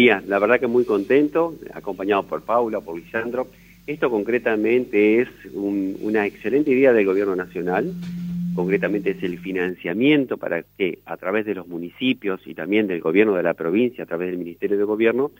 [0.00, 3.48] La verdad que muy contento, acompañado por Paula, por Lisandro.
[3.84, 7.92] Esto concretamente es una excelente idea del Gobierno Nacional,
[8.54, 13.34] concretamente es el financiamiento para que a través de los municipios y también del Gobierno
[13.34, 15.32] de la provincia, a través del Ministerio de Gobierno,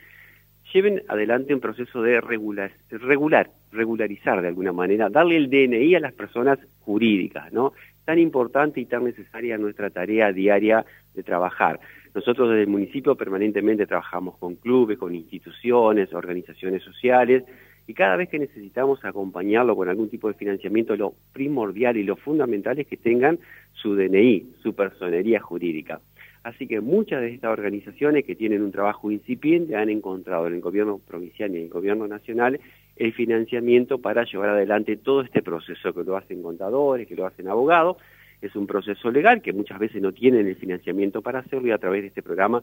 [0.75, 6.01] lleven adelante un proceso de regular, regular, regularizar de alguna manera, darle el DNI a
[6.01, 7.75] las personas jurídicas, ¿no?
[8.05, 10.85] Tan importante y tan necesaria nuestra tarea diaria
[11.15, 11.79] de trabajar.
[12.19, 17.45] Nosotros desde el municipio permanentemente trabajamos con clubes, con instituciones, organizaciones sociales,
[17.87, 22.17] y cada vez que necesitamos acompañarlo con algún tipo de financiamiento, lo primordial y lo
[22.17, 23.39] fundamental es que tengan
[23.73, 26.01] su DNI, su personería jurídica.
[26.43, 30.61] Así que muchas de estas organizaciones que tienen un trabajo incipiente han encontrado en el
[30.61, 32.59] gobierno provincial y en el gobierno nacional
[32.97, 37.47] el financiamiento para llevar adelante todo este proceso que lo hacen contadores, que lo hacen
[37.47, 37.97] abogados,
[38.41, 41.79] es un proceso legal que muchas veces no tienen el financiamiento para hacerlo y a
[41.79, 42.63] través de este programa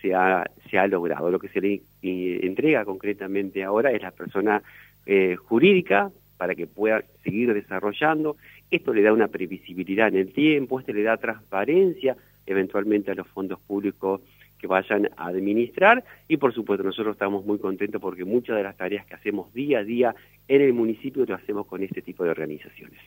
[0.00, 1.30] se ha, se ha logrado.
[1.30, 4.62] Lo que se le entrega concretamente ahora es la persona
[5.06, 8.36] eh, jurídica para que pueda seguir desarrollando.
[8.70, 13.28] Esto le da una previsibilidad en el tiempo, esto le da transparencia eventualmente a los
[13.28, 14.20] fondos públicos
[14.58, 18.76] que vayan a administrar y por supuesto nosotros estamos muy contentos porque muchas de las
[18.76, 20.14] tareas que hacemos día a día
[20.46, 23.00] en el municipio lo hacemos con este tipo de organizaciones.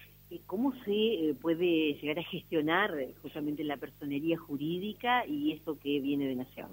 [0.45, 5.99] ¿Cómo se eh, puede llegar a gestionar eh, justamente la personería jurídica y esto que
[5.99, 6.69] viene de Nación?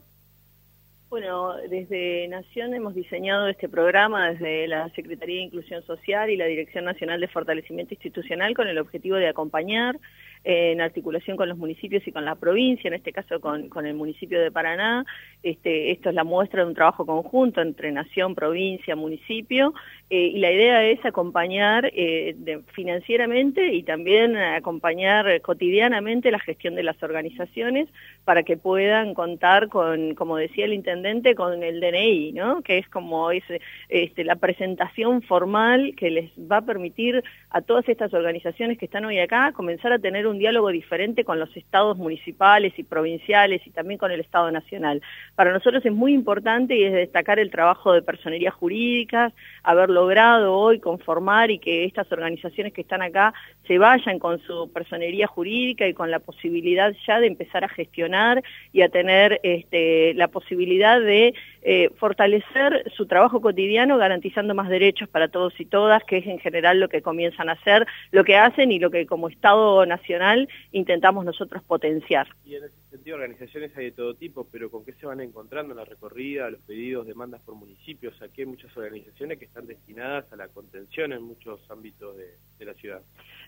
[1.10, 6.46] Bueno, desde Nación hemos diseñado este programa desde la Secretaría de Inclusión Social y la
[6.46, 9.98] Dirección Nacional de Fortalecimiento Institucional con el objetivo de acompañar
[10.44, 14.40] en articulación con los municipios y con la provincia, en este caso con, el municipio
[14.40, 15.04] de Paraná.
[15.42, 19.74] Este, esto es la muestra de un trabajo conjunto entre nación, provincia, municipio,
[20.10, 22.34] eh, y la idea es acompañar eh,
[22.72, 27.88] financieramente y también acompañar cotidianamente la gestión de las organizaciones
[28.24, 32.62] para que puedan contar con, como decía el intendente, con el DNI, ¿no?
[32.62, 33.44] que es como es,
[33.88, 39.04] este, la presentación formal que les va a permitir a todas estas organizaciones que están
[39.04, 43.64] hoy acá comenzar a tener un un diálogo diferente con los estados municipales y provinciales
[43.66, 45.00] y también con el Estado Nacional.
[45.36, 49.32] Para nosotros es muy importante y es destacar el trabajo de personerías jurídicas,
[49.62, 53.32] haber logrado hoy conformar y que estas organizaciones que están acá
[53.66, 58.42] se vayan con su personería jurídica y con la posibilidad ya de empezar a gestionar
[58.72, 65.08] y a tener este, la posibilidad de eh, fortalecer su trabajo cotidiano garantizando más derechos
[65.08, 68.36] para todos y todas, que es en general lo que comienzan a hacer, lo que
[68.36, 72.26] hacen y lo que como Estado Nacional intentamos nosotros potenciar.
[72.44, 75.72] Y en ese sentido organizaciones hay de todo tipo, pero ¿con qué se van encontrando
[75.72, 78.20] en la recorrida, los pedidos, demandas por municipios?
[78.22, 82.32] Aquí hay muchas organizaciones que están destinadas a la contención en muchos ámbitos de,
[82.64, 83.02] la ciudad.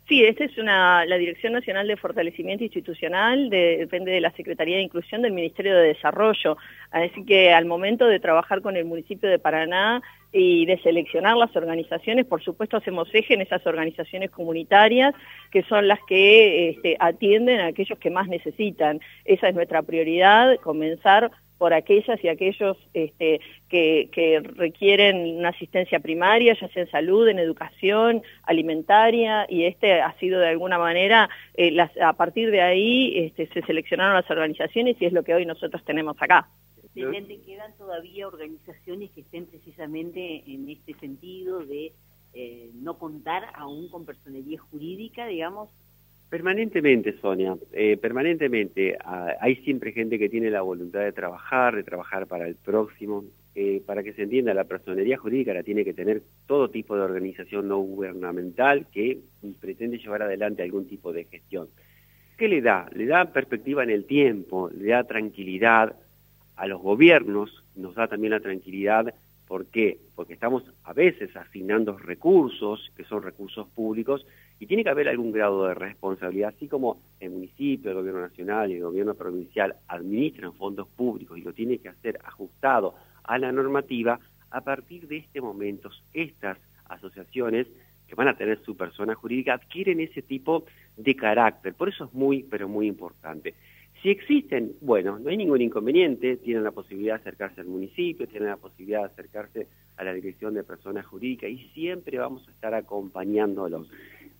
[0.08, 4.82] Sí, esta es una, la Dirección Nacional de Fortalecimiento Institucional, depende de la Secretaría de
[4.82, 6.56] Inclusión del Ministerio de Desarrollo.
[6.90, 11.54] Así que al momento de trabajar con el municipio de Paraná y de seleccionar las
[11.54, 15.14] organizaciones, por supuesto hacemos eje en esas organizaciones comunitarias
[15.52, 19.00] que son las que este, atienden a aquellos que más necesitan.
[19.24, 26.54] Esa es nuestra prioridad, comenzar por aquellas y aquellos este, que, requieren una asistencia primaria,
[26.60, 31.74] ya sea en salud, en educación, alimentaria, y este ha sido de alguna manera, eh,
[32.02, 35.82] a partir de ahí este, se seleccionaron las organizaciones y es lo que hoy nosotros
[35.84, 36.48] tenemos acá.
[36.94, 41.92] ¿Quedan todavía organizaciones que estén precisamente en este sentido de
[42.32, 45.70] eh, no contar aún con personería jurídica, digamos?
[46.30, 48.96] Permanentemente, Sonia, eh, permanentemente.
[49.04, 53.24] Ah, hay siempre gente que tiene la voluntad de trabajar, de trabajar para el próximo.
[53.56, 57.02] Eh, para que se entienda, la personería jurídica la tiene que tener todo tipo de
[57.02, 59.20] organización no gubernamental que
[59.60, 61.68] pretende llevar adelante algún tipo de gestión.
[62.36, 62.88] ¿Qué le da?
[62.92, 65.94] Le da perspectiva en el tiempo, le da tranquilidad,
[66.56, 69.14] a los gobiernos nos da también la tranquilidad.
[69.46, 69.98] ¿Por qué?
[70.14, 74.26] Porque estamos a veces asignando recursos, que son recursos públicos,
[74.58, 78.70] y tiene que haber algún grado de responsabilidad, así como el municipio, el gobierno nacional
[78.70, 82.94] y el gobierno provincial administran fondos públicos y lo tiene que hacer ajustado
[83.24, 84.18] a la normativa,
[84.50, 87.66] a partir de este momento estas asociaciones
[88.06, 90.64] que van a tener su persona jurídica adquieren ese tipo
[90.96, 91.74] de carácter.
[91.74, 93.54] Por eso es muy, pero muy importante.
[94.04, 98.50] Si existen, bueno, no hay ningún inconveniente, tienen la posibilidad de acercarse al municipio, tienen
[98.50, 99.66] la posibilidad de acercarse
[99.96, 103.88] a la dirección de personas jurídicas y siempre vamos a estar acompañándolos.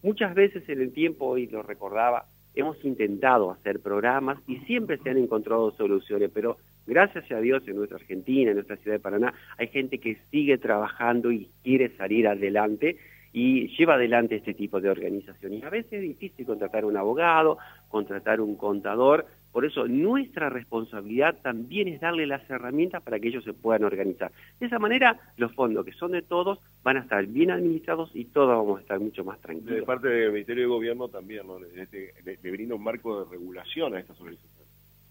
[0.03, 5.09] Muchas veces en el tiempo, y lo recordaba, hemos intentado hacer programas y siempre se
[5.09, 9.33] han encontrado soluciones, pero gracias a Dios en nuestra Argentina, en nuestra ciudad de Paraná,
[9.57, 12.99] hay gente que sigue trabajando y quiere salir adelante
[13.33, 15.55] y lleva adelante este tipo de organización.
[15.55, 17.57] Y a veces es difícil contratar un abogado,
[17.89, 23.45] contratar un contador, Por eso nuestra responsabilidad también es darle las herramientas para que ellos
[23.45, 24.33] se puedan organizar.
[24.59, 28.25] De esa manera, los fondos que son de todos van a estar bien administrados y
[28.25, 29.77] todos vamos a estar mucho más tranquilos.
[29.77, 31.61] De parte del Ministerio de Gobierno también, ¿no?
[31.61, 34.67] le, brinda un marco de regulación a estas organizaciones.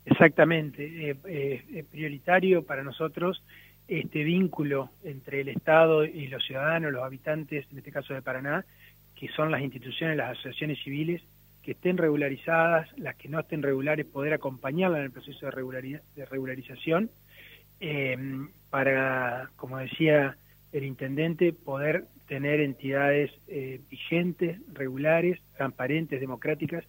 [0.07, 3.41] Exactamente, eh, eh, es prioritario para nosotros
[3.87, 8.65] este vínculo entre el Estado y los ciudadanos, los habitantes, en este caso de Paraná,
[9.15, 11.21] que son las instituciones, las asociaciones civiles,
[11.63, 16.25] que estén regularizadas, las que no estén regulares, poder acompañarlas en el proceso de, de
[16.25, 17.09] regularización,
[17.79, 18.17] eh,
[18.69, 20.37] para, como decía
[20.71, 26.83] el intendente, poder tener entidades eh, vigentes, regulares, transparentes, democráticas,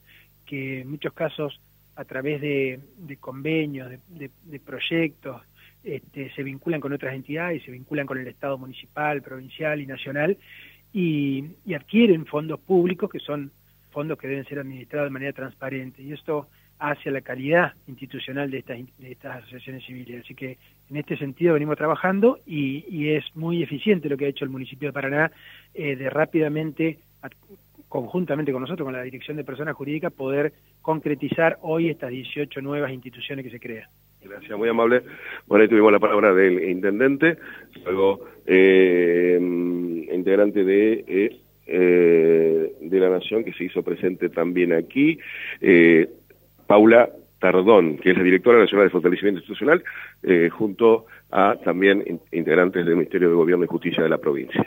[0.47, 1.61] que en muchos casos
[1.97, 2.81] a través de,
[3.21, 5.43] convenios, de, proyectos,
[5.85, 10.37] este, se vinculan con otras entidades, se vinculan con el Estado municipal, provincial y nacional,
[10.93, 11.45] y,
[11.75, 13.53] adquieren fondos públicos que son
[13.95, 16.03] fondos que deben ser administrados de manera transparente.
[16.03, 16.49] Y esto
[16.79, 20.25] hace la calidad institucional de estas, de estas asociaciones civiles.
[20.25, 20.59] Así que
[20.91, 24.89] en este sentido venimos trabajando y, es muy eficiente lo que ha hecho el municipio
[24.89, 25.31] de Paraná
[25.73, 26.99] eh, de rápidamente,
[27.89, 30.53] conjuntamente con nosotros, con la Dirección de Personas Jurídicas, poder
[30.83, 33.89] concretizar hoy estas 18 nuevas instituciones que se crean.
[34.23, 35.03] Gracias, muy amable.
[35.47, 37.37] Bueno, ahí tuvimos la palabra del intendente,
[37.85, 39.39] luego eh,
[40.13, 45.19] integrante de, eh, eh, de la Nación, que se hizo presente también aquí,
[45.61, 46.09] eh,
[46.67, 49.83] Paula Tardón, que es la directora nacional de fortalecimiento institucional,
[50.51, 54.65] junto a también integrantes del Ministerio de Gobierno y Justicia de la provincia.